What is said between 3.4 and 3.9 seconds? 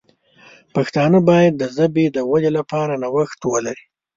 ولري.